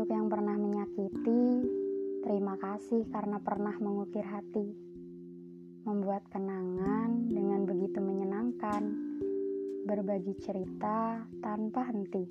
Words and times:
Untuk 0.00 0.16
yang 0.16 0.32
pernah 0.32 0.56
menyakiti, 0.56 1.44
terima 2.24 2.56
kasih 2.56 3.04
karena 3.12 3.36
pernah 3.36 3.76
mengukir 3.84 4.24
hati, 4.24 4.72
membuat 5.84 6.24
kenangan 6.32 7.28
dengan 7.28 7.68
begitu 7.68 8.00
menyenangkan, 8.00 8.96
berbagi 9.84 10.40
cerita 10.40 11.20
tanpa 11.44 11.92
henti. 11.92 12.24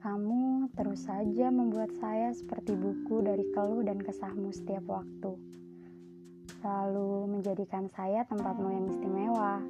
Kamu 0.00 0.72
terus 0.72 1.04
saja 1.04 1.52
membuat 1.52 1.92
saya 2.00 2.32
seperti 2.32 2.80
buku 2.80 3.20
dari 3.20 3.52
keluh 3.52 3.84
dan 3.84 4.00
kesahmu 4.00 4.56
setiap 4.56 4.88
waktu. 4.88 5.36
Selalu 6.64 7.28
menjadikan 7.28 7.92
saya 7.92 8.24
tempatmu 8.24 8.72
yang 8.72 8.88
istimewa. 8.88 9.60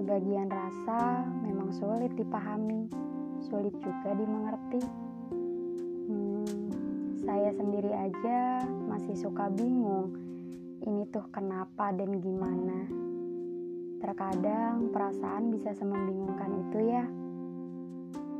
Sebagian 0.00 0.48
rasa 0.48 1.20
memang 1.44 1.68
sulit 1.68 2.16
dipahami, 2.16 3.11
sulit 3.42 3.74
juga 3.82 4.10
dimengerti. 4.14 4.82
Hmm, 6.06 6.46
saya 7.22 7.50
sendiri 7.54 7.90
aja 7.90 8.62
masih 8.86 9.18
suka 9.18 9.50
bingung. 9.50 10.14
Ini 10.82 11.06
tuh 11.10 11.26
kenapa 11.30 11.94
dan 11.94 12.18
gimana? 12.18 12.86
Terkadang 14.02 14.90
perasaan 14.90 15.54
bisa 15.54 15.70
semembingungkan 15.74 16.50
itu 16.66 16.78
ya. 16.90 17.04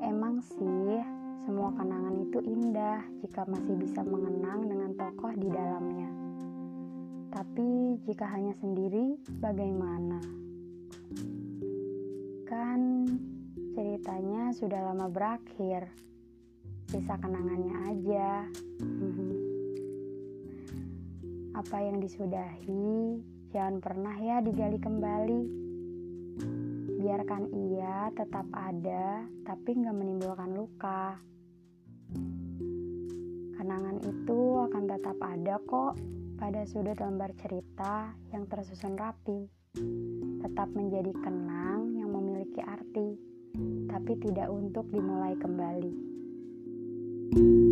Emang 0.02 0.42
sih, 0.42 0.98
semua 1.46 1.70
kenangan 1.78 2.18
itu 2.18 2.38
indah 2.42 3.06
jika 3.22 3.46
masih 3.46 3.78
bisa 3.78 4.02
mengenang 4.02 4.66
dengan 4.66 4.90
tokoh 4.98 5.30
di 5.38 5.46
dalamnya. 5.46 6.10
Tapi 7.30 7.98
jika 8.02 8.26
hanya 8.26 8.54
sendiri, 8.58 9.18
bagaimana? 9.38 10.18
Ceritanya 14.02 14.50
sudah 14.50 14.82
lama 14.82 15.06
berakhir. 15.06 15.86
Sisa 16.90 17.14
kenangannya 17.22 17.86
aja. 17.86 18.50
Apa 21.62 21.86
yang 21.86 22.02
disudahi, 22.02 23.22
jangan 23.54 23.78
pernah 23.78 24.10
ya 24.18 24.42
digali 24.42 24.82
kembali 24.82 25.42
biarkan 26.98 27.46
ia 27.54 28.10
tetap 28.18 28.42
ada, 28.50 29.22
tapi 29.46 29.70
nggak 29.70 29.94
menimbulkan 29.94 30.50
luka. 30.50 31.22
Kenangan 33.54 34.02
itu 34.02 34.66
akan 34.66 34.84
tetap 34.90 35.14
ada 35.22 35.62
kok 35.62 35.94
pada 36.42 36.66
sudut 36.66 36.98
lembar 36.98 37.30
cerita 37.38 38.10
yang 38.34 38.50
tersusun 38.50 38.98
rapi. 38.98 39.46
Tetap 40.42 40.74
menjadi 40.74 41.14
kenang 41.22 41.94
yang 41.94 42.10
memiliki 42.10 42.58
arti, 42.66 43.21
tapi 43.92 44.16
tidak 44.16 44.48
untuk 44.48 44.88
dimulai 44.88 45.36
kembali. 45.36 45.92
thank 47.32 47.44
you 47.44 47.71